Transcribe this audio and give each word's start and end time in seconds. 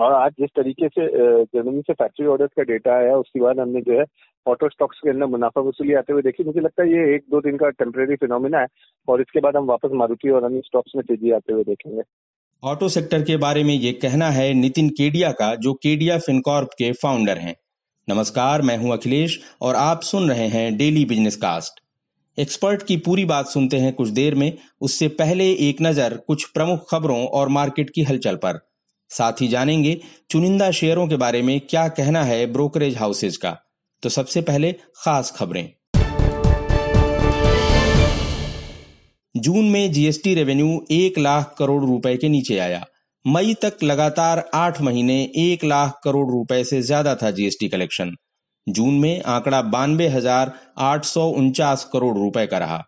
और 0.00 0.12
आज 0.14 0.32
जिस 0.40 0.50
तरीके 0.56 0.88
से 0.88 1.06
जर्मनी 1.46 1.80
से 1.80 1.92
फैक्ट्री 1.92 2.26
ऑर्डर्स 2.26 2.50
का 2.56 2.62
डेटा 2.62 2.92
आया, 2.92 3.16
उसके 3.16 3.40
बाद 3.40 3.58
हमने 3.60 3.80
जो 3.80 3.98
है 3.98 4.04
ऑटो 4.46 4.68
स्टॉक्स 4.68 5.00
के 5.04 5.10
अंदर 5.10 5.26
मुनाफा 5.26 5.60
वसूली 5.60 5.94
आते 5.94 6.12
हुए 6.12 6.22
देखी 6.22 6.44
मुझे 6.44 6.60
लगता 6.60 6.82
है 6.82 6.88
ये 6.90 7.14
एक 7.14 7.24
दो 7.30 7.40
दिन 7.40 7.56
का 7.56 7.68
टेम्परेरी 7.72 8.16
फिनोमिना 8.16 8.60
है 8.60 8.66
और 9.08 9.20
इसके 9.20 9.40
बाद 9.40 9.56
हम 9.56 9.66
वापस 9.66 9.90
मारुति 9.94 10.30
और 10.30 10.44
अन्य 10.44 10.60
स्टॉक्स 10.66 10.92
में 10.96 11.04
तेज़ी 11.06 11.30
आते 11.32 11.52
हुए 11.52 11.64
देखेंगे। 11.64 12.02
ऑटो 12.62 12.88
सेक्टर 12.88 13.22
के 13.22 13.36
बारे 13.36 13.64
में 13.64 13.74
ये 13.74 13.92
कहना 14.02 14.30
है 14.30 14.52
नितिन 14.54 14.88
केडिया 14.92 15.32
का, 15.32 15.54
जो 15.54 15.74
केडिया 15.74 16.18
फिनकॉर्प 16.18 16.68
के 16.78 16.90
फाउंडर 16.92 17.38
हैं। 17.38 17.54
नमस्कार, 18.08 18.62
मैं 18.62 18.76
हूँ 18.76 18.92
अखिलेश 18.92 19.38
और 19.62 19.74
आप 19.74 20.00
सुन 20.04 20.28
रहे 20.30 20.46
हैं 20.48 20.76
डेली 20.76 21.04
बिज़नेस 21.04 21.36
कास्ट 21.36 21.80
एक्सपर्ट 22.38 22.82
की 22.82 22.96
पूरी 22.96 23.24
बात 23.24 23.46
सुनते 23.48 23.76
हैं 23.76 23.92
कुछ 23.92 24.08
देर 24.10 24.34
में, 24.34 24.52
उससे 24.80 25.08
पहले 25.14 25.50
एक 25.68 25.82
नज़र 25.82 26.16
कुछ 26.26 26.44
प्रमुख 26.50 26.90
खबरों 26.90 27.24
और 27.28 27.48
मार्केट 27.50 27.90
की 27.90 28.02
हलचल 28.02 28.36
पर। 28.36 28.60
साथ 29.10 29.40
ही 29.40 29.48
जानेंगे 29.48 30.00
चुनिंदा 30.30 30.70
शेयरों 30.70 31.06
के 31.08 31.16
बारे 31.16 31.42
में 31.42 31.60
क्या 31.60 31.88
कहना 31.88 32.22
है 32.24 32.46
ब्रोकरेज 32.52 32.96
हाउसेज 32.96 33.36
का। 33.36 33.56
तो 34.02 34.08
सबसे 34.08 34.40
पहले 34.40 34.72
खास 35.04 35.30
खबरें। 35.30 35.68
जून 39.34 39.64
में 39.64 39.92
जीएसटी 39.92 40.34
रेवेन्यू 40.34 40.80
एक 40.90 41.18
लाख 41.18 41.54
करोड़ 41.58 41.82
रुपए 41.84 42.16
के 42.16 42.28
नीचे 42.28 42.58
आया। 42.58 42.84
मई 43.24 43.54
तक 43.54 43.82
लगातार 43.82 44.44
आठ 44.54 44.80
महीने 44.80 45.20
एक 45.36 45.64
लाख 45.64 46.00
करोड़ 46.04 46.26
रुपए 46.30 46.62
से 46.64 46.80
ज़्यादा 46.82 47.14
था 47.14 47.30
जीएसटी 47.30 47.68
कलेक्शन। 47.68 48.14
जून 48.66 48.94
में 48.94 49.22
आंकड़ा 49.22 49.60
बानवे 49.62 50.08
हज़ार 50.08 50.52
आठ 50.78 51.04
सौ 51.04 51.26
उनचास 51.32 51.84
करोड़ 51.92 52.16
रुपए 52.18 52.46
का 52.46 52.58
रहा। 52.58 52.82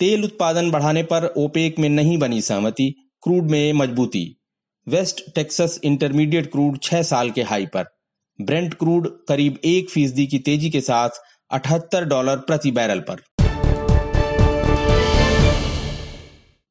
तेल 0.00 0.24
उत्पादन 0.24 0.70
बढ़ाने 0.70 1.02
पर 1.02 1.24
ओपेक 1.36 1.78
में 1.78 1.88
नहीं 1.88 2.18
बनी 2.18 2.40
सहमति, 2.40 2.94
क्रूड 3.22 3.50
में 3.50 3.72
मजबूती। 3.72 4.36
वेस्ट 4.88 5.22
टेक्सास 5.34 5.80
इंटरमीडिएट 5.84 6.50
क्रूड 6.52 6.78
छह 6.82 7.02
साल 7.02 7.30
के 7.30 7.42
हाई 7.42 7.66
पर। 7.66 7.84
ब्रेंट 8.40 8.74
क्रूड 8.74 9.08
करीब 9.28 9.58
एक 9.64 9.90
फ़ीसदी 9.90 10.26
की 10.26 10.38
तेज़ी 10.38 10.70
के 10.70 10.80
साथ 10.80 11.08
अठहत्तर 11.50 12.04
डॉलर 12.04 12.36
प्रति 12.36 12.70
बैरल 12.70 13.00
पर। 13.00 13.22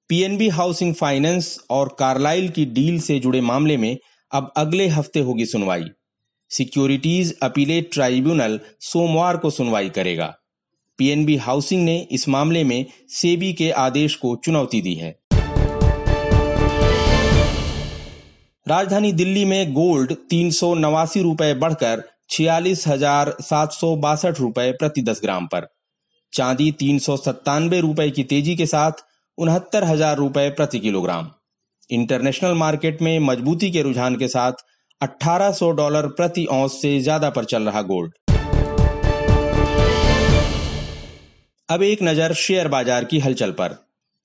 पीएनबी 0.10 0.50
हाउसिंग 0.50 0.94
फाइनेंस 0.94 1.60
और 1.70 1.96
कार्लाइल 2.00 2.50
की 2.50 2.66
डील 2.66 3.00
से 3.00 3.20
जुड़े 3.20 3.42
मामले 3.42 3.78
में 3.78 3.98
अब 4.32 4.54
अगले 4.58 4.88
हफ़्ते 4.88 5.20
होगी 5.20 5.46
सुनवाई। 5.46 5.86
सिक्योरिटीज 6.52 7.38
अपीलेट 7.44 7.94
ट्राइब्यूनल 7.94 8.60
सोमवार 8.80 9.38
को 9.38 9.50
सुनवाई 9.50 9.90
करेगा। 9.90 10.36
पीएनबी 11.00 11.36
हाउसिंग 11.38 11.84
ने 11.86 11.98
इस 12.12 12.28
मामले 12.30 12.64
में 12.64 12.86
सेबी 13.12 13.52
के 13.54 13.70
आदेश 13.80 14.16
को 14.16 14.36
चुनौती 14.36 14.82
दी 14.82 14.94
है। 14.94 15.16
राजधानी 18.68 19.12
दिल्ली 19.14 19.46
में 19.46 19.74
गोल्ड 19.74 20.14
तीन 20.30 20.50
सौ 20.52 20.74
नवासी 20.76 21.22
रुपए 21.22 21.54
बढ़कर 21.54 22.04
छियालीस 22.30 22.88
हज़ार 22.88 23.36
सात 23.42 23.72
सौ 23.72 23.96
बासठ 23.98 24.40
रुपए 24.40 24.72
प्रति 24.72 25.02
दस 25.02 25.20
ग्राम 25.24 25.48
पर। 25.48 25.68
चांदी 26.34 26.72
तीन 26.72 27.00
सौ 27.00 27.18
सत्तानवे 27.18 27.80
रुपए 27.80 28.10
की 28.12 28.24
तेज़ी 28.24 28.56
के 28.56 28.66
साथ 28.66 29.06
उनहत्तर 29.38 29.84
हज़ार 29.84 30.18
रुपए 30.18 30.50
प्रति 30.50 30.80
किलोग्राम। 30.80 31.30
इंटरनेशनल 31.90 32.54
मार्केट 32.54 33.02
में 33.02 33.18
मजबूती 33.22 33.72
के 33.72 33.82
रुझान 33.82 34.16
के 34.16 34.28
साथ 34.28 34.66
1800 35.02 35.72
डॉलर 35.72 36.08
प्रति 36.10 36.46
औंस 36.52 36.82
से 36.82 37.00
ज़्यादा 37.00 37.30
पर 37.30 37.46
चल 37.46 37.64
रहा 37.64 37.82
गोल्ड। 37.84 38.14
अब 41.70 41.84
एक 41.84 42.02
नज़र 42.04 42.34
शेयर 42.34 42.68
बाज़ार 42.68 43.06
की 43.06 43.20
हलचल 43.20 43.52
पर। 43.52 43.70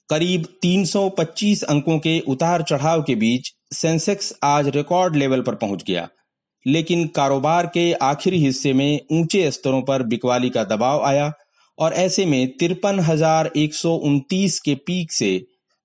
करीब 0.08 0.44
325 0.62 1.62
अंकों 1.64 1.98
के 1.98 2.18
उतार 2.28 2.62
चढ़ाव 2.62 3.02
के 3.02 3.14
बीच 3.14 3.50
सेंसेक्स 3.74 4.32
आज 4.44 4.68
रिकॉर्ड 4.68 5.16
लेवल 5.16 5.42
पर 5.42 5.54
पहुँच 5.54 5.84
गया। 5.86 6.06
लेकिन 6.66 7.06
कारोबार 7.06 7.66
के 7.66 7.92
आखिरी 8.02 8.38
हिस्से 8.38 8.72
में 8.72 9.00
ऊँचे 9.12 9.50
स्तरों 9.50 9.80
पर 9.82 10.02
बिकवाली 10.02 10.50
का 10.50 10.64
दबाव 10.66 11.04
आया 11.04 11.32
और 11.78 11.92
ऐसे 11.94 12.26
में 12.26 12.56
तिरपन 12.58 13.00
हज़ार 13.00 13.50
एक 13.56 13.74
सौ 13.74 13.94
उनतीस 14.04 14.60
के 14.60 14.74
पीक 14.86 15.12
से 15.12 15.34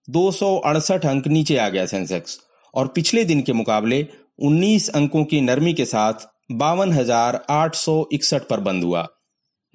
दो 0.07 0.29
सौ 0.31 0.55
अड़सठ 0.57 1.05
अंक 1.05 1.27
नीचे 1.27 1.57
आ 1.57 1.69
गया 1.69 1.85
सेंसेक्स 1.85 2.39
और 2.73 2.87
पिछले 2.87 3.23
दिन 3.25 3.41
के 3.41 3.53
मुकाबले 3.53 4.05
19 4.45 4.89
अंकों 4.91 5.23
की 5.25 5.41
नरमी 5.41 5.73
के 5.73 5.85
साथ 5.85 6.27
बावन 6.53 6.93
हज़ार 6.93 7.43
आठ 7.51 7.75
सौ 7.75 8.03
इकसठ 8.13 8.49
पर 8.49 8.59
बंद 8.61 8.83
हुआ। 8.83 9.07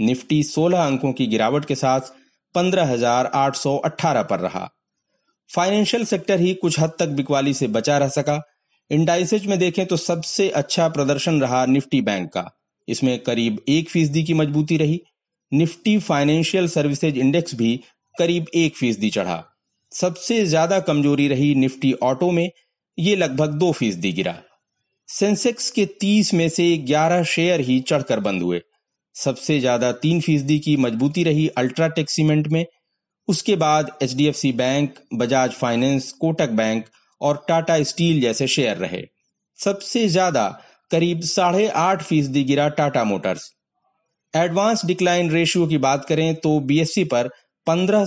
निफ्टी 0.01 0.43
16 0.43 0.87
अंकों 0.87 1.13
की 1.13 1.27
गिरावट 1.27 1.65
के 1.65 1.75
साथ 1.75 2.13
15,818 2.55 4.23
पर 4.23 4.41
रहा। 4.41 4.69
फाइनेंशियल 5.51 6.05
सेक्टर 6.05 6.41
ही 6.41 6.55
कुछ 6.55 6.79
हद 6.81 6.93
तक 6.99 7.09
बिकवाली 7.09 7.55
से 7.55 7.69
बचा 7.69 7.99
रह 7.99 8.09
सका। 8.09 8.41
इंडाइसेज 8.91 9.47
में 9.47 9.59
देखें 9.59 9.85
तो 9.87 9.97
सबसे 9.97 10.49
अच्छा 10.51 10.89
प्रदर्शन 10.89 11.41
रहा 11.41 11.65
निफ्टी 11.67 12.01
बैंक 12.01 12.29
का। 12.33 12.51
इसमें 12.89 13.19
करीब 13.19 13.61
एक 13.69 13.89
फ़ीसदी 13.89 14.23
की 14.23 14.35
मजबूती 14.35 14.77
रही। 14.77 15.01
निफ्टी 15.53 15.99
फाइनेंशियल 15.99 16.69
सर्विसेज़ 16.69 17.19
इंडेक्स 17.19 17.55
भी 17.55 17.77
करीब 18.15 18.47
एक 18.55 18.77
फ़ीसदी 18.77 19.11
चढ़ा। 19.11 19.45
सबसे 19.93 20.45
ज़्यादा 20.47 20.79
कमज़ोरी 20.81 21.29
रही 21.29 21.55
निफ्टी 21.55 21.93
ऑटो 22.03 22.31
में 22.31 22.51
ये 22.99 23.17
लगभग 23.17 23.53
दो 23.55 23.71
फ़ीसदी 23.73 24.13
गिरा। 24.13 24.35
सेंसेक्स 25.09 25.71
के 25.71 25.85
तीस 26.01 26.33
में 26.35 26.49
से 26.49 26.77
ग्यारह 26.79 27.23
शेयर 27.25 27.61
ही 27.61 27.81
चढ़कर 27.81 28.21
बंद 28.21 28.43
हुए। 28.43 28.61
सबसे 29.17 29.59
ज़्यादा 29.61 29.91
तीन 29.95 30.21
फ़ीसदी 30.21 30.59
की 30.59 30.77
मजबूती 30.79 31.23
रही 31.25 31.47
अल्ट्राटेक 31.59 32.11
सीमेंट 32.11 32.49
में। 32.49 32.65
उसके 33.29 33.57
बाद 33.57 33.91
HDFC 34.03 34.53
bank, 34.55 34.95
Bajaj 35.15 35.53
finance, 35.53 36.11
Kotak 36.13 36.51
bank 36.53 36.85
और 37.21 37.45
टाटा 37.49 37.83
स्टील 37.85 38.21
जैसे 38.21 38.47
शेयर 38.49 38.77
रहे। 38.77 39.03
सबसे 39.59 40.07
ज़्यादा 40.09 40.49
करीब 40.91 41.21
साढ़े 41.23 41.69
आठ 41.69 42.03
फ़ीसदी 42.03 42.45
गिरा 42.45 42.69
Tata 42.71 43.05
Motors. 43.05 43.51
Advance 44.35 44.85
decline 44.87 45.31
ratio 45.31 45.67
की 45.67 45.79
बात 45.79 46.05
करें 46.05 46.35
तो 46.37 46.59
बीएससी 46.63 47.05
पर 47.07 47.29
पंद्रह 47.67 48.05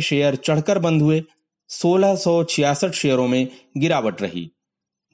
शेयर 0.00 0.34
चढ़कर 0.36 0.78
बंद 0.78 1.02
हुए, 1.02 1.22
सोलह 1.70 2.14
सौ 2.16 2.42
छियासठ 2.44 2.94
शेयरों 2.94 3.26
में 3.28 3.48
गिरावट 3.78 4.22
रही। 4.22 4.50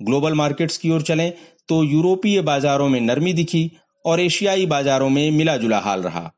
ग्लोबल 0.00 0.34
मार्केट्स 0.34 0.76
की 0.78 0.90
ओर 0.90 1.02
चलें 1.02 1.32
तो 1.68 1.82
यूरोपीय 1.84 2.40
बाजारों 2.42 2.88
में 2.88 3.00
नरमी 3.00 3.32
दिखी 3.32 3.70
और 4.04 4.20
एशियाई 4.20 4.66
बाजारों 4.66 5.08
में 5.08 5.30
मिला 5.30 5.56
जुला 5.56 5.78
हाल 5.78 6.02
रहा। 6.02 6.30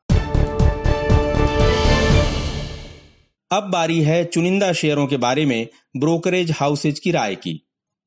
अब 3.50 3.68
बारी 3.70 4.00
है 4.02 4.24
चुनिंदा 4.24 4.72
शेयरों 4.72 5.06
के 5.06 5.16
बारे 5.16 5.44
में 5.46 5.66
ब्रोकरेज 5.96 6.50
हाउसेज 6.50 6.98
की 6.98 7.10
राय 7.10 7.34
की। 7.34 7.60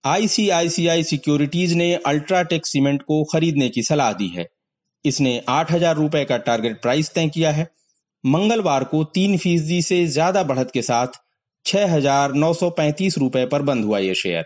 आईसीआईसीआई 0.03 1.03
सिक्योरिटीज 1.03 1.73
ने 1.73 1.93
अल्ट्राटेक 1.95 2.65
सीमेंट 2.65 3.01
को 3.01 3.23
खरीदने 3.23 3.69
की 3.69 3.83
सलाह 3.83 4.11
दी 4.13 4.27
है। 4.27 4.47
इसने 5.05 5.41
आठ 5.49 5.71
हज़ार 5.71 5.95
रुपए 5.95 6.23
का 6.25 6.37
टारगेट 6.39 6.81
प्राइस 6.81 7.13
तय 7.13 7.27
किया 7.27 7.51
है। 7.51 7.67
मंगलवार 8.23 8.83
को 8.83 9.03
तीन 9.13 9.37
फ़ीसदी 9.37 9.81
से 9.81 10.05
ज़्यादा 10.07 10.43
बढ़त 10.43 10.71
के 10.73 10.81
साथ 10.81 11.19
छह 11.65 11.93
हज़ार 11.93 12.33
नौ 12.33 12.53
सौ 12.53 12.69
पैंतीस 12.69 13.17
रुपए 13.17 13.45
पर 13.45 13.61
बंद 13.61 13.85
हुआ 13.85 13.99
यह 13.99 14.13
शेयर। 14.13 14.45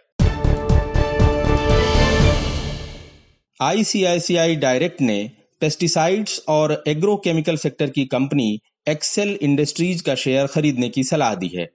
आईसीआईसीआई 3.61 4.55
डायरेक्ट 4.55 5.01
ने 5.01 5.31
पेस्टिसाइड्स 5.61 6.39
और 6.49 6.83
एग्रोकेमिकल 6.88 7.57
सेक्टर 7.57 7.89
की 7.89 8.05
कंपनी 8.05 8.61
एक्सेल 8.89 9.38
इंडस्ट्रीज़ 9.41 10.01
का 10.03 10.16
शेयर 10.16 10.47
खरीदने 10.47 10.89
की 10.89 11.03
सलाह 11.03 11.35
दी 11.35 11.47
है। 11.47 11.67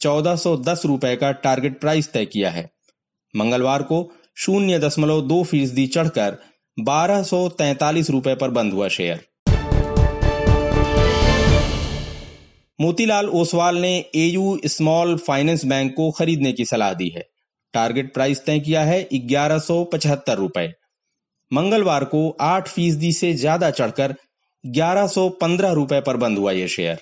चौदह 0.00 0.36
सौ 0.36 0.56
दस 0.56 0.82
रुपए 0.86 1.14
का 1.16 1.30
टारगेट 1.32 1.80
प्राइस 1.80 2.12
तय 2.12 2.24
किया 2.24 2.50
है। 2.50 2.70
मंगलवार 3.36 3.82
को 3.82 4.12
शून्य 4.36 4.78
दशमलव 4.78 5.20
दो 5.20 5.42
फ़ीसदी 5.44 5.86
चढ़कर 5.86 6.36
बारह 6.80 7.22
सौ 7.22 7.48
तैतालीस 7.48 8.10
रुपए 8.10 8.34
पर 8.34 8.50
बंद 8.50 8.72
हुआ 8.72 8.88
शेयर। 8.88 9.24
मोतीलाल 12.80 13.28
ओसवाल 13.28 13.78
ने 13.78 13.96
एयू 14.14 14.58
स्मॉल 14.66 15.16
फाइनेंस 15.18 15.64
बैंक 15.64 15.94
को 15.94 16.10
खरीदने 16.10 16.52
की 16.52 16.64
सलाह 16.64 16.94
दी 16.94 17.08
है। 17.08 17.28
टारगेट 17.74 18.14
प्राइस 18.14 18.44
तय 18.46 18.60
किया 18.60 18.84
है 18.84 19.06
ग्यारह 19.14 19.58
सौ 19.58 19.84
पचहत्तर 19.84 20.36
रुपए। 20.36 20.72
मंगलवार 21.54 22.04
को 22.04 22.20
आठ 22.40 22.68
फ़ीसदी 22.68 23.10
से 23.12 23.32
ज़्यादा 23.34 23.70
चढ़कर 23.70 24.14
ग्यारह 24.64 25.06
सौ 25.06 25.28
पंद्रह 25.40 25.72
रुपए 25.72 26.00
पर 26.00 26.16
बंद 26.16 26.38
हुआ 26.38 26.52
यह 26.52 26.66
शेयर। 26.66 27.00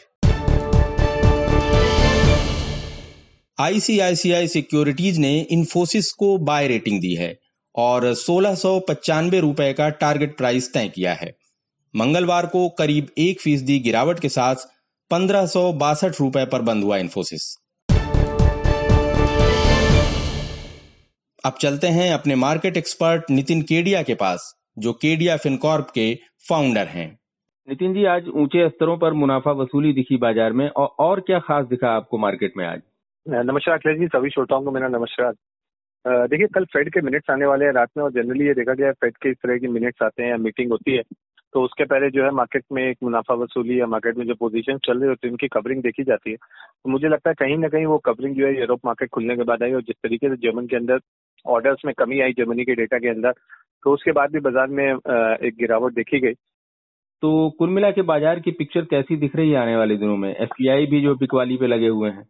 आईसीआईसीआई 3.58 4.48
सिक्योरिटीज 4.48 5.18
ने 5.18 5.32
इन्फोसिस 5.50 6.10
को 6.12 6.36
बाय 6.40 6.68
रेटिंग 6.68 7.00
दी 7.00 7.14
है 7.14 7.34
और 7.74 8.12
सोलह 8.16 8.54
सौ 8.54 8.78
पचानवे 8.88 9.40
रुपए 9.40 9.72
का 9.72 9.88
टारगेट 10.02 10.36
प्राइस 10.36 10.72
तय 10.72 10.88
किया 10.88 11.14
है। 11.14 11.32
मंगलवार 11.94 12.46
को 12.46 12.68
करीब 12.78 13.08
एक 13.18 13.40
फ़ीसदी 13.40 13.78
गिरावट 13.80 14.20
के 14.20 14.28
साथ 14.28 14.68
पंद्रह 15.10 15.46
सौ 15.46 15.72
बासठ 15.78 16.20
रुपए 16.20 16.44
पर 16.44 16.62
बंद 16.62 16.84
हुआ 16.84 16.96
इन्फोसिस। 16.98 17.52
अब 21.44 21.52
चलते 21.52 21.86
हैं 21.86 22.12
अपने 22.14 22.34
मार्केट 22.34 22.76
एक्सपर्ट 22.76 23.30
नितिन 23.30 23.62
केडिया 23.62 24.02
के 24.02 24.14
पास 24.14 24.42
जो 24.78 24.92
केडिया 24.94 25.36
फिनकॉर्प 25.36 25.86
के 25.94 26.04
फाउंडर 26.48 26.86
हैं। 26.88 27.06
नितिन 27.68 27.94
जी 27.94 28.04
आज 28.04 28.28
ऊँचे 28.34 28.68
स्तरों 28.68 28.96
पर 28.98 29.12
मुनाफा 29.12 29.52
वसूली 29.52 29.92
दिखी 29.92 30.16
बाज़ार 30.16 30.52
में 30.52 30.68
और, 30.68 30.86
और 30.86 31.20
क्या 31.20 31.38
खास 31.38 31.66
दिखा 31.66 31.88
आपको 31.88 32.18
मार्केट 32.18 32.52
में 32.56 32.64
आज? 32.66 32.80
नमस्कार 33.26 33.74
अखिलेश 33.74 33.98
जी 33.98 34.06
सभी 34.08 34.30
श्रोताओं 34.30 34.62
को 34.64 34.70
मेरा 34.70 34.88
नमस्कार। 34.88 35.32
देखिए 36.28 36.46
कल 36.46 36.64
फेड 36.64 36.92
के 36.94 37.00
मिनट्स 37.00 37.30
आने 37.30 37.46
वाले 37.46 37.64
हैं 37.64 37.72
रात 37.72 37.88
में 37.96 38.04
और 38.04 38.12
जनरली 38.12 38.46
ये 38.46 38.54
देखा 38.54 38.74
गया 38.74 38.86
है 38.86 38.92
फेड 38.92 39.16
के 39.16 39.30
इस 39.30 39.36
तरह 39.42 39.58
के 39.58 39.68
मिनट्स 39.68 40.02
आते 40.02 40.22
हैं 40.22 40.30
या 40.30 40.36
मीटिंग 40.36 40.70
होती 40.70 40.96
है। 40.96 41.02
तो 41.54 41.62
उसके 41.64 41.84
पहले 41.84 42.08
जो 42.10 42.24
है 42.24 42.30
मार्केट 42.30 42.64
में 42.72 42.82
एक 42.82 42.96
मुनाफा 43.02 43.34
वसूली 43.34 43.80
या 43.80 43.86
मार्केट 43.86 44.16
में 44.18 44.26
जो 44.26 44.34
पोजीशन 44.34 44.78
चल 44.84 44.98
रही 44.98 45.08
होती 45.08 45.26
है 45.26 45.30
उनकी 45.30 45.48
कवरिंग 45.48 45.82
देखी 45.82 46.04
जाती 46.04 46.30
है। 46.30 46.36
तो 46.36 46.90
मुझे 46.90 47.08
लगता 47.08 47.30
है 47.30 47.34
कहीं 47.38 47.56
ना 47.58 47.68
कहीं 47.68 47.86
वो 47.86 47.98
कवरिंग 48.06 48.36
जो 48.36 48.46
है 48.46 48.58
यूरोप 48.60 48.86
मार्केट 48.86 49.10
खुलने 49.10 49.36
के 49.36 49.42
बाद 49.44 49.62
आई 49.62 49.72
और 49.72 49.82
जिस 49.82 49.96
तरीके 50.02 50.28
से 50.28 50.36
जर्मन 50.46 50.66
के 50.66 50.76
अंदर 50.76 51.00
ऑर्डर्स 51.46 51.84
में 51.86 51.94
कमी 51.98 52.20
आई 52.20 52.32
जर्मनी 52.38 52.64
के 52.64 52.74
डेटा 52.74 52.98
के 52.98 53.08
अंदर 53.08 53.32
तो 53.84 53.92
उसके 53.94 54.12
बाद 54.12 54.32
भी 54.32 54.40
बाज़ार 54.40 54.66
में 54.70 54.84
एक 54.86 55.54
गिरावट 55.58 55.94
देखी 55.94 56.20
गई। 56.20 56.34
तो 57.22 57.50
कुल 57.58 57.70
मिला 57.70 57.90
के 57.90 58.02
बाज़ार 58.04 58.40
की 58.40 58.50
पिक्चर 58.52 58.84
कैसी 58.90 59.16
दिख 59.16 59.36
रही 59.36 59.50
है 59.50 59.56
आने 59.56 59.76
वाले 59.76 59.96
दिनों 59.96 60.16
में? 60.16 60.30
एफ़ 60.30 60.54
भी 60.90 61.00
जो 61.02 61.14
बिकवाली 61.16 61.56
पे 61.56 61.66
लगे 61.66 61.88
हुए 61.88 62.10
हैं। 62.10 62.22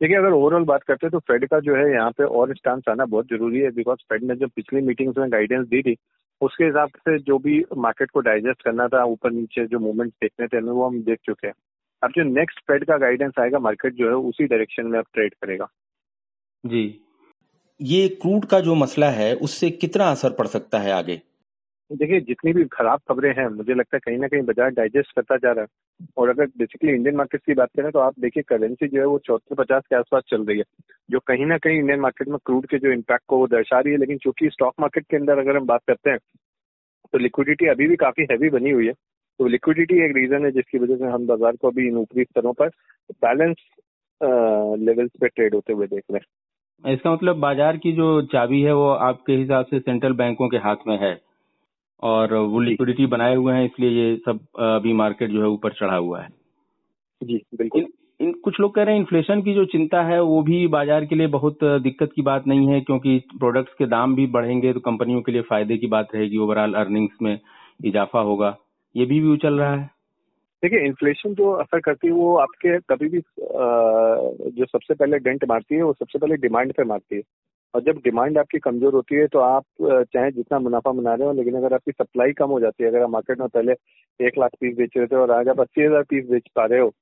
देखिए 0.00 0.16
अगर 0.16 0.32
ओवरऑल 0.32 0.64
बात 0.64 0.82
करते 0.82 1.06
हैं 1.06 1.10
तो 1.12 1.18
फेड 1.20 1.46
का 1.48 1.58
जो 1.60 1.76
है 1.76 1.90
यहाँ 1.92 2.10
पे 2.10 2.24
और 2.24 2.54
स्टांस 2.56 2.82
आना 2.88 3.04
बहुत 3.06 3.26
ज़रूरी 3.28 3.60
है 3.60 3.70
बिकॉज़ 3.72 3.98
फेड 4.10 4.24
ने 4.24 4.34
जो 4.36 4.46
पिछली 4.46 4.80
मीटिंग्स 4.82 5.18
में 5.18 5.32
गाइडेंस 5.32 5.66
दी 5.68 5.82
थी 5.82 5.94
उसके 6.40 6.64
हिसाब 6.64 6.88
से 6.88 7.18
जो 7.18 7.38
भी 7.38 7.64
मार्केट 7.76 8.10
को 8.10 8.20
डाइजेस्ट 8.20 8.62
करना 8.62 8.88
था, 8.88 9.04
ऊपर 9.04 9.30
नीचे 9.30 9.66
जो 9.66 9.78
मूवमेंट 9.78 10.12
देखने 10.12 10.46
थे, 10.46 10.60
वो 10.60 10.86
हम 10.86 11.02
देख 11.02 11.18
चुके 11.24 11.46
हैं। 11.46 11.54
अब 12.02 12.10
जो 12.10 12.22
नेक्स्ट 12.22 12.58
फेड 12.58 12.84
का 12.84 12.96
गाइडेंस 12.96 13.32
आएगा 13.40 13.58
मार्केट 13.58 13.94
जो 13.94 14.08
है, 14.08 14.14
उसी 14.14 14.46
डायरेक्शन 14.46 14.86
में 14.86 14.98
अब 14.98 15.04
ट्रेड 15.14 15.34
करेगा। 15.34 15.68
जी। 16.66 17.00
ये 17.82 18.08
क्रूड 18.08 18.44
का 18.44 18.60
जो 18.60 18.74
मसला 18.74 19.10
है, 19.10 19.34
उससे 19.34 19.70
कितना 19.70 20.04
असर 20.04 20.30
पड़ 20.30 20.46
सकता 20.46 20.78
है 20.78 20.92
आगे? 20.92 21.22
देखिए, 21.90 22.20
जितनी 22.20 22.52
भी 22.52 22.64
खराब 22.66 23.00
खबरें 23.08 23.30
हैं, 23.36 23.46
मुझे 23.48 23.74
लगता 23.74 23.96
है 23.96 24.00
कहीं 24.00 24.18
ना 24.18 24.28
कहीं 24.28 24.42
बाज़ार 24.42 24.70
डाइजेस्ट 24.70 25.12
करता 25.16 25.36
जा 25.36 25.52
रहा 25.52 25.62
है। 25.62 26.06
और 26.18 26.28
अगर 26.28 26.46
बेसिकली 26.58 26.92
इंडियन 26.92 27.16
मार्केट 27.16 27.40
की 27.42 27.54
बात 27.54 27.68
करें 27.76 27.90
तो 27.92 27.98
आप 27.98 28.18
देखिए 28.20 28.42
करेंसी 28.48 28.88
जो 28.88 29.00
है 29.00 29.06
वो 29.06 29.18
चौथे 29.18 29.54
पचास 29.54 29.82
के 29.82 29.96
आसपास 29.96 30.22
चल 30.30 30.44
रही 30.44 30.58
है, 30.58 30.64
जो 31.08 31.20
कहीं 31.20 31.46
ना 31.46 31.58
कहीं 31.58 31.78
इंडियन 31.78 32.00
मार्केट 32.00 32.28
में 32.28 32.36
क्रूड 32.46 32.66
के 32.66 32.78
जो 32.78 32.92
इम्पैक्ट 32.92 33.24
को 33.28 33.38
वो 33.38 33.46
दर्शा 33.48 33.78
रही 33.78 33.92
है। 33.92 33.98
लेकिन 33.98 34.18
चूँकि 34.18 34.48
स्टॉक 34.50 34.74
मार्केट 34.80 35.06
के 35.10 35.16
अंदर 35.16 35.38
अगर 35.38 35.56
हम 35.56 35.66
बात 35.66 35.80
करते 35.88 36.10
हैं 36.10 36.18
तो 37.12 37.18
लिक्विडिटी 37.18 37.66
अभी 37.68 37.86
भी 37.88 37.96
काफ़ी 37.96 38.26
हैवी 38.30 38.50
बनी 38.50 38.70
हुई 38.70 38.86
है। 38.86 38.92
तो 39.40 39.46
लिक्विडिटी 39.46 40.04
एक 40.04 40.12
रीजन 40.16 40.44
है 40.44 40.50
जिसकी 40.52 40.78
वजह 40.78 40.96
से 40.96 41.06
हम 41.06 41.26
बाज़ार 41.26 41.56
को 41.56 41.70
अभी 41.70 41.86
इन 41.88 41.96
ऊपरी 41.96 42.24
स्तरों 42.24 42.52
पर 42.52 42.68
बैलेंस 43.22 43.56
लेवल्स 44.80 45.10
पे 45.20 45.28
ट्रेड 45.28 45.54
होते 45.54 45.72
हुए 45.72 45.86
देख 45.86 46.02
रहे 46.10 46.18
हैं। 46.18 46.92
इसका 46.92 47.12
मतलब 47.12 47.38
बाज़ार 47.40 47.76
की 47.76 47.92
जो 47.92 48.10
चाबी 48.32 48.60
है 48.62 48.74
वो 48.74 48.88
आपके 49.06 49.32
हिसाब 49.34 49.66
से 49.66 49.80
सेंट्रल 49.80 50.12
बैंकों 50.14 50.48
के 50.48 50.56
हाथ 50.58 50.86
में 50.86 50.96
है। 50.98 51.12
और 52.02 52.34
वो 52.34 52.60
लिक्विडिटी 52.60 53.06
बनाए 53.08 53.34
हुए 53.34 53.54
हैं 53.54 53.64
इसलिए 53.64 53.90
ये 53.92 54.16
सब 54.26 54.40
अभी 54.60 54.92
मार्केट 54.94 55.30
जो 55.30 55.40
है 55.40 55.48
ऊपर 55.48 55.72
चढ़ा 55.72 55.96
हुआ 55.96 56.20
है। 56.20 56.28
जी 57.20 57.40
बिल्कुल। 57.54 57.80
इन, 57.80 57.88
इन 58.20 58.32
कुछ 58.44 58.60
लोग 58.60 58.74
कह 58.74 58.82
रहे 58.82 58.94
हैं 58.94 59.00
इन्फ्लेशन 59.00 59.42
की 59.42 59.54
जो 59.54 59.64
चिंता 59.66 60.02
है 60.02 60.20
वो 60.22 60.40
भी 60.42 60.66
बाज़ार 60.68 61.04
के 61.04 61.14
लिए 61.14 61.26
बहुत 61.28 61.64
दिक्कत 61.82 62.12
की 62.14 62.22
बात 62.22 62.46
नहीं 62.46 62.68
है 62.68 62.80
क्योंकि 62.80 63.18
प्रोडक्ट्स 63.38 63.74
के 63.78 63.86
दाम 63.86 64.14
भी 64.14 64.26
बढ़ेंगे 64.28 64.72
तो 64.72 64.80
कंपनियों 64.80 65.20
के 65.22 65.32
लिए 65.32 65.42
फ़ायदे 65.42 65.76
की 65.76 65.86
बात 65.88 66.14
रहेगी 66.14 66.38
ओवरऑल 66.38 66.74
अर्निंग्स 66.76 67.22
में 67.22 67.38
इजाफा 67.84 68.20
होगा। 68.22 68.56
ये 68.94 69.06
भी 69.06 69.20
व्यू 69.20 69.36
चल 69.36 69.58
रहा 69.60 69.74
है। 69.74 69.90
देखिए 70.62 70.86
इन्फ्लेशन 70.86 71.34
जो 71.34 71.50
असर 71.54 71.80
करती 71.80 72.06
है 72.06 72.12
वो 72.12 72.36
आपके 72.36 72.78
कभी 72.88 73.08
भी 73.08 73.18
जो 73.18 74.64
सबसे 74.66 74.94
पहले 74.94 75.18
डेंट 75.18 75.44
मारती 75.48 75.74
है 75.74 75.82
वो 75.82 75.92
सबसे 75.92 76.18
पहले 76.18 76.36
डिमांड 76.38 76.72
पे 76.72 76.84
मारती 76.84 77.16
है। 77.16 77.22
और 77.74 77.82
जब 77.82 77.98
डिमांड 78.04 78.38
आपकी 78.38 78.58
कमज़ोर 78.58 78.94
होती 78.94 79.14
है 79.14 79.26
तो 79.26 79.38
आप 79.38 79.64
चाहे 79.82 80.30
जितना 80.30 80.58
मुनाफा 80.58 80.92
बना 80.92 81.14
रहे 81.14 81.26
हो 81.26 81.32
लेकिन 81.32 81.56
अगर 81.56 81.74
आपकी 81.74 81.92
सप्लाई 81.92 82.32
कम 82.32 82.50
हो 82.50 82.60
जाती 82.60 82.84
है 82.84 82.90
अगर 82.90 83.02
आप 83.02 83.10
मार्केट 83.10 83.40
में 83.40 83.48
पहले 83.48 83.72
एक 84.20 84.38
लाख 84.38 84.50
पीस 84.60 84.76
बेच 84.76 84.96
रहे 84.96 85.06
थे 85.06 85.16
और 85.16 85.30
आज 85.30 85.48
आप 85.48 85.60
अस्सी 85.60 85.84
हज़ार 85.84 86.02
पीस 86.10 86.28
बेच 86.30 86.48
पा 86.56 86.64
रहे 86.64 86.80
हो 86.80 86.92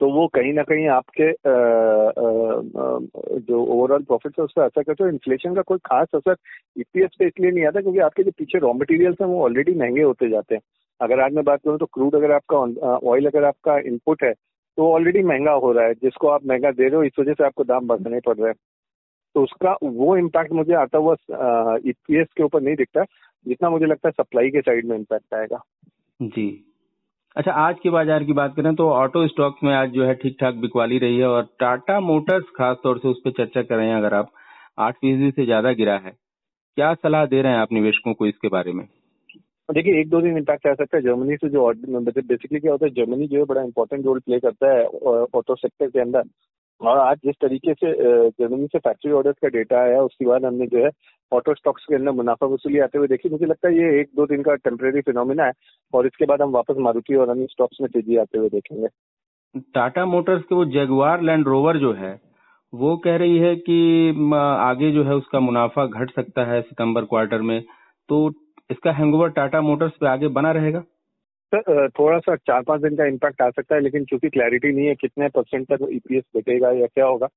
तो 0.00 0.10
वो 0.12 0.26
कहीं 0.28 0.52
ना 0.52 0.62
कहीं 0.62 0.86
आपके 0.88 1.28
आ, 1.30 1.52
आ, 1.52 2.98
जो 3.40 3.62
ओवरऑल 3.64 4.02
प्रॉफिट 4.04 4.38
है 4.38 4.44
उस 4.44 4.52
पर 4.56 4.62
असर 4.62 4.82
करते 4.82 5.04
हो। 5.04 5.10
इन्फ्लेशन 5.10 5.54
का 5.54 5.62
कोई 5.62 5.78
खास 5.86 6.08
असर 6.14 6.36
ईपीएस 6.78 7.10
पे 7.18 7.26
इसलिए 7.26 7.50
नहीं 7.50 7.66
आता 7.66 7.80
क्योंकि 7.80 7.98
आपके 7.98 8.22
जो 8.22 8.30
पीछे 8.38 8.58
रॉ 8.58 8.72
मटेरियल्स 8.72 9.20
हैं 9.20 9.28
वो 9.28 9.42
ऑलरेडी 9.44 9.74
महँगे 9.74 10.02
होते 10.02 10.28
जाते 10.30 10.54
हैं। 10.54 10.62
अगर 11.00 11.20
आज 11.20 11.32
मैं 11.32 11.44
बात 11.44 11.60
करूँ 11.64 11.78
तो 11.78 11.86
क्रूड 11.86 12.14
अगर 12.14 12.32
आपका 12.32 12.56
ऑयल 13.10 13.26
अगर 13.26 13.44
आपका 13.44 13.78
इनपुट 13.88 14.24
है 14.24 14.32
तो 14.32 14.92
ऑलरेडी 14.92 15.22
महँगा 15.22 15.52
हो 15.52 15.72
रहा 15.72 15.84
है 15.86 15.94
जिसको 15.94 16.28
आप 16.28 16.46
महँगा 16.46 16.70
दे 16.70 16.88
रहे 16.88 16.96
हो 16.96 17.02
इस 17.04 17.18
वजह 17.18 17.32
से 17.32 17.44
आपको 17.44 17.64
दाम 17.64 17.86
बढ़ने 17.86 18.20
पड़ 18.26 18.36
रहे 18.36 18.48
हैं। 18.48 18.56
तो 19.36 19.42
उसका 19.42 19.76
वो 19.84 20.16
इम्पैक्ट 20.16 20.52
मुझे 20.52 20.74
आता 20.76 20.98
हुआ 20.98 21.14
ईपीएस 21.86 22.26
के 22.36 22.42
ऊपर 22.42 22.60
नहीं 22.60 22.76
दिखता 22.76 23.02
जितना 23.46 23.70
मुझे 23.70 23.86
लगता 23.86 24.08
है 24.08 24.12
सप्लाई 24.14 24.50
के 24.50 24.60
साइड 24.60 24.86
में 24.86 24.96
इम्पैक्ट 24.96 25.34
आएगा। 25.34 25.60
जी। 26.20 26.46
अच्छा 27.36 27.52
आज 27.62 27.76
के 27.82 27.90
बाज़ार 27.90 28.24
की 28.24 28.32
बात 28.32 28.54
करें 28.56 28.74
तो 28.74 28.88
ऑटो 28.90 29.26
स्टॉक्स 29.28 29.64
में 29.64 29.72
आज 29.74 29.90
जो 29.92 30.04
है 30.04 30.14
ठीक 30.16 30.36
ठाक 30.40 30.54
बिकवाली 30.56 30.98
रही 30.98 31.18
है 31.18 31.26
और 31.28 31.42
टाटा 31.60 31.98
मोटर्स 32.02 32.44
खास 32.56 32.76
तौर 32.82 32.98
से 32.98 33.08
उस 33.08 33.20
पर 33.24 33.30
चर्चा 33.34 33.62
कर 33.62 33.76
रहे 33.76 33.88
हैं 33.88 33.96
अगर 33.96 34.14
आप 34.14 34.30
आठ 34.78 34.94
फ़ीसदी 34.94 35.30
से 35.30 35.44
ज़्यादा 35.44 35.72
गिरा 35.74 35.96
है। 35.98 36.10
क्या 36.10 36.92
सलाह 36.94 37.26
दे 37.26 37.42
रहे 37.42 37.52
हैं 37.52 37.58
आप 37.58 37.72
निवेशकों 37.72 38.14
को 38.14 38.26
इसके 38.26 38.48
बारे 38.48 38.72
में? 38.72 38.84
देखिए 39.68 40.00
एक 40.00 40.08
दो 40.10 40.20
दिन 40.20 40.36
इम्पैक्ट 40.38 40.66
आ 40.66 40.74
सकता 40.74 40.96
है। 40.96 41.02
जर्मनी 41.02 41.36
से 41.36 41.48
जो 41.48 41.72
बेसिकली 41.72 42.60
क्या 42.60 42.72
होता 42.72 42.86
है 42.86 42.92
जर्मनी 42.94 43.26
जो 43.28 43.38
है 43.38 43.44
बड़ा 43.44 43.62
इंपॉर्टेंट 43.62 44.04
रोल 44.06 44.18
प्ले 44.20 44.38
करता 44.40 44.72
है 44.72 44.84
ऑटो 44.84 45.54
सेक्टर 45.56 45.88
के 45.88 46.00
अंदर। 46.00 46.22
और 46.80 46.98
आज 46.98 47.16
जिस 47.24 47.34
तरीके 47.40 47.74
से 47.74 47.92
जर्मनी 48.30 48.66
से 48.66 48.78
फैक्ट्री 48.78 49.12
ऑर्डर्स 49.12 49.36
का 49.42 49.48
डेटा 49.48 49.80
आया, 49.80 50.00
उसके 50.02 50.26
बाद 50.26 50.44
हमने 50.44 50.66
जो 50.66 50.84
है 50.84 50.90
ऑटो 51.32 51.54
स्टॉक्स 51.54 51.84
के 51.84 51.94
अंदर 51.94 52.10
मुनाफा 52.12 52.46
वसूली 52.46 52.78
आते 52.78 52.98
हुए 52.98 53.08
देखी। 53.08 53.28
मुझे 53.28 53.46
लगता 53.46 53.68
है 53.68 53.74
ये 53.76 54.00
एक 54.00 54.08
दो 54.16 54.26
दिन 54.26 54.42
का 54.42 54.54
टेम्परेरी 54.56 55.00
फिनोमिना 55.02 55.44
है 55.44 55.52
और 55.92 56.06
इसके 56.06 56.26
बाद 56.26 56.42
हम 56.42 56.50
वापस 56.52 56.76
मारुति 56.80 57.14
और 57.14 57.28
अन्य 57.28 57.46
स्टॉक्स 57.50 57.78
में 57.80 57.90
तेज़ी 57.90 58.16
आते 58.16 58.38
हुए 58.38 58.48
देखेंगे। 58.48 58.88
टाटा 59.74 60.04
मोटर्स 60.06 60.42
के 60.42 60.54
वो 60.54 60.64
जगवार 60.72 61.22
लैंड 61.22 61.46
रोवर 61.48 61.76
जो 61.78 61.92
है, 61.94 62.12
वो 62.72 62.96
कह 62.96 63.16
रही 63.16 63.38
है 63.38 63.54
कि 63.58 64.30
आगे 64.34 64.90
जो 64.92 65.04
है 65.04 65.14
उसका 65.14 65.40
मुनाफा 65.40 65.86
घट 65.86 66.10
सकता 66.10 66.44
है 66.44 66.60
सितंबर 66.62 67.04
क्वार्टर 67.04 67.42
में 67.42 67.60
तो 68.08 68.28
इसका 68.70 68.92
हैंगओवर 68.92 69.28
टाटा 69.32 69.60
मोटर्स 69.62 69.92
पे 70.00 70.06
आगे 70.08 70.28
बना 70.30 70.50
रहेगा? 70.52 70.82
सर 71.52 71.88
थोड़ा 71.90 72.18
सा 72.18 72.34
चार 72.36 72.62
पाँच 72.62 72.80
दिन 72.82 72.96
का 72.96 73.04
इम्पैक्ट 73.06 73.42
आ 73.42 73.48
सकता 73.50 73.74
है, 73.74 73.80
लेकिन 73.80 74.04
चूँकि 74.04 74.28
क्लैरिटी 74.28 74.72
नहीं 74.72 74.86
है 74.86 74.94
कितने 74.94 75.28
परसेंट 75.28 75.66
तक 75.72 75.86
ईपीएस 75.92 76.24
घटेगा 76.36 76.70
या 76.72 76.86
क्या 76.86 77.06
होगा, 77.06 77.28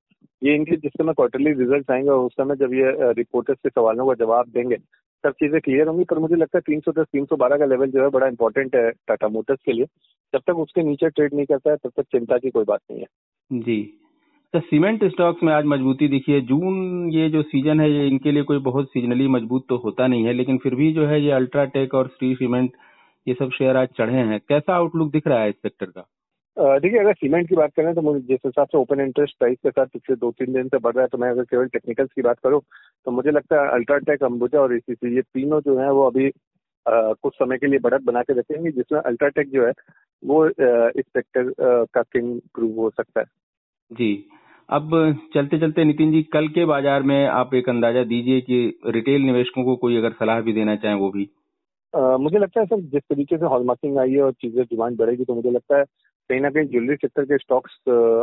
ये 0.41 0.55
इनके 0.55 0.75
जिस 0.77 0.91
समय 0.93 1.13
क्वार्टरली 1.13 1.51
रिज़ल्ट 1.53 1.91
आएँगे 1.91 2.09
उस 2.11 2.33
समय 2.33 2.55
जब 2.55 2.73
ये 2.73 3.13
रिपोर्टर्स 3.13 3.57
के 3.57 3.69
सवालों 3.69 4.07
का 4.07 4.13
जवाब 4.23 4.49
देंगे, 4.53 4.77
सब 5.23 5.33
चीज़ें 5.33 5.59
क्लियर 5.61 5.87
होंगी, 5.87 6.03
पर 6.03 6.19
मुझे 6.19 6.35
लगता 6.35 6.57
है 6.57 6.61
तीन 6.67 6.79
सौ 6.79 6.91
दस, 6.91 7.05
तीन 7.13 7.25
सौ 7.25 7.35
बारह 7.35 7.57
का 7.57 7.65
लेवल 7.65 7.91
जो 7.91 8.03
है 8.03 8.09
बड़ा 8.09 8.27
इंपॉर्टेंट 8.27 8.75
है 8.75 8.89
टाटा 9.07 9.27
मोटर्स 9.29 9.59
के 9.65 9.73
लिए। 9.73 9.85
जब 10.33 10.41
तक 10.47 10.59
उसके 10.59 10.83
नीचे 10.83 11.09
ट्रेड 11.09 11.33
नहीं 11.33 11.45
करता 11.45 11.71
है, 11.71 11.77
तब 11.77 11.91
तक 11.97 12.03
चिंता 12.11 12.37
की 12.37 12.49
कोई 12.49 12.63
बात 12.65 12.79
नहीं 12.91 13.01
है। 13.01 13.61
जी। 13.61 13.81
तो 14.53 14.59
सीमेंट 14.61 15.03
स्टॉक्स 15.05 15.43
में 15.43 15.53
आज 15.53 15.65
मजबूती 15.67 16.07
दिखी 16.07 16.31
है 16.31 16.41
जून 16.41 17.09
ये 17.11 17.29
जो 17.29 17.41
सीज़न 17.43 17.79
है, 17.79 17.91
ये 17.91 18.07
इनके 18.07 18.31
लिए 18.31 18.43
कोई 18.43 18.59
बहुत 18.61 18.87
सीजनली 18.87 19.27
मज़बूत 19.29 19.65
तो 19.69 19.77
होता 19.77 20.07
नहीं 20.07 20.25
है, 20.25 20.33
लेकिन 20.33 20.57
फिर 20.57 20.75
भी 20.75 20.91
जो 20.93 21.05
है 21.05 21.21
ये 21.21 21.31
अल्ट्राटेक 21.31 21.93
और 21.93 22.07
श्री 22.09 22.33
सीमेंट 22.35 22.71
ये 23.29 23.33
सब 23.35 23.51
शेयर 23.53 23.77
आज 23.77 23.87
चढ़े 23.97 24.13
हैं। 24.13 24.39
कैसा 24.49 24.75
आउटलुक 24.75 25.11
दिख 25.11 25.27
रहा 25.27 25.41
है 25.41 25.49
इस 25.49 25.55
सेक्टर 25.57 25.85
का? 25.87 26.05
देखिए 26.57 26.99
अगर 26.99 27.13
सीमेंट 27.13 27.47
की 27.49 27.55
बात 27.55 27.73
करें 27.75 27.93
तो 27.95 28.01
मुझे 28.01 28.19
जिस 28.27 28.39
हिसाब 28.45 28.67
से 28.67 28.77
ओपन 28.77 29.01
इंटरेस्ट 29.01 29.37
प्राइस 29.39 29.57
के 29.63 29.69
साथ 29.69 29.85
पिछले 29.87 30.15
दो 30.17 30.31
तीन 30.31 30.53
दिन 30.53 30.67
से 30.67 30.77
बढ़ 30.79 30.93
रहा 30.93 31.03
है 31.03 31.07
तो 31.07 31.17
मैं 31.17 31.29
अगर 31.31 31.43
केवल 31.45 31.67
टेक्निकल्स 31.69 32.09
की 32.15 32.21
बात 32.21 32.39
करूँ 32.39 32.59
तो 33.07 33.11
मुझे 33.11 33.31
लगता 33.31 33.61
है 33.61 33.69
अल्ट्राटेक 33.73 34.23
अंबुजा 34.23 34.59
और 34.59 34.73
इसी 34.75 35.15
ये 35.15 35.21
तीनों 35.23 35.59
जो 35.61 35.77
है 35.79 35.91
वो 35.91 36.07
अभी 36.07 36.27
आ, 36.27 37.13
कुछ 37.13 37.33
समय 37.35 37.57
के 37.57 37.67
लिए 37.67 37.79
बढ़त 37.79 38.01
बना 38.01 38.21
के 38.21 38.33
रखेंगे 38.39 38.71
जिसमें 38.71 38.99
अल्ट्राटेक 39.01 39.49
जो 39.51 39.65
है 39.65 39.71
वो 40.23 40.45
इस 40.47 41.05
सेक्टर 41.07 41.53
का 41.93 42.01
किंग 42.03 42.39
प्रूव 42.55 42.79
हो 42.79 42.89
सकता 42.89 43.19
है। 43.19 43.25
जी। 43.91 44.13
अब 44.69 44.91
चलते 45.33 45.59
चलते 45.59 45.83
नितिन 45.85 46.11
जी 46.11 46.21
कल 46.33 46.47
के 46.49 46.65
बाज़ार 46.65 47.03
में 47.03 47.25
आप 47.27 47.53
एक 47.55 47.69
अंदाज़ा 47.69 48.03
दीजिए 48.05 48.41
कि 48.41 48.79
रिटेल 48.87 49.21
निवेशकों 49.21 49.63
को 49.63 49.75
कोई 49.77 49.97
अगर 49.97 50.11
सलाह 50.19 50.41
भी 50.41 50.53
देना 50.53 50.75
चाहें 50.77 50.95
वो 50.97 51.09
भी। 51.11 51.29
Uh, 51.93 52.17
मुझे 52.19 52.39
लगता 52.39 52.59
है 52.59 52.65
सर 52.65 52.81
जिस 52.81 53.01
तरीके 53.01 53.37
से 53.37 53.45
हॉलमार्किंग 53.45 53.97
आई 53.97 54.11
है 54.11 54.21
और 54.21 54.31
चीज़ें 54.31 54.63
डिमांड 54.63 54.97
बढ़ेगी 54.97 55.23
तो 55.25 55.35
मुझे 55.35 55.51
लगता 55.51 55.77
है 55.77 55.83
कहीं 56.29 56.39
ना 56.41 56.49
कहीं 56.49 56.65
ज्वेलरी 56.65 56.95
सेक्टर 56.95 57.23
के 57.23 57.37
स्टॉक्स 57.37 57.77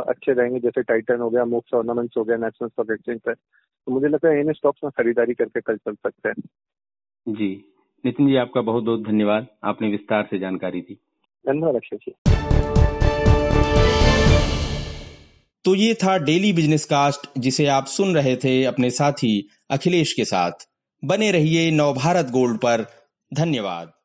अच्छे 0.09 0.33
रहेंगे 0.33 0.59
जैसे 0.61 0.83
टाइटन 0.83 1.21
हो 1.21 1.31
गया 1.31 1.45
मोक्स 1.45 1.75
ऑर्नामेंट्स 1.75 2.17
हो 2.19 2.25
गया 2.25 2.37
नेशनल 2.37 2.69
स्टॉक 2.69 2.91
एक्सचेंज 2.93 3.21
पर 3.21 3.35
तो 3.35 3.93
मुझे 3.93 4.09
लगता 4.09 4.29
है 4.29 4.41
इन 4.41 4.53
स्टॉक्स 4.53 4.81
में 4.85 4.91
खरीदारी 4.91 5.35
करके 5.35 5.61
कल 5.61 5.77
चल 5.77 5.95
सकते 5.95 6.29
हैं। 6.29 6.35
जी। 7.27 7.49
नितिन 8.05 8.29
जी 8.29 8.37
आपका 8.37 8.61
बहुत 8.61 8.85
बहुत 8.85 9.03
धन्यवाद। 9.03 9.47
आपने 9.65 9.89
विस्तार 9.89 10.27
से 10.31 10.39
जानकारी 10.39 10.81
दी। 10.81 10.99
धन्यवाद 11.45 11.75
अक्षय 11.75 11.97
जी। 11.97 12.15
तो 15.65 15.75
ये 15.75 15.95
था 15.95 16.17
डेली 16.19 16.53
बिज़नेस 16.53 16.85
कास्ट 16.85 17.27
जिसे 17.39 17.67
आप 17.67 17.85
सुन 17.85 18.15
रहे 18.15 18.37
थे 18.37 18.63
अपने 18.65 18.91
साथी 18.91 19.33
अखिलेश 19.71 20.13
के 20.13 20.25
साथ। 20.25 20.69
बने 21.03 21.31
रहिए 21.31 21.71
नवभारत 21.71 22.31
गोल्ड 22.33 22.57
पर। 22.59 22.87
धन्यवाद। 23.35 23.96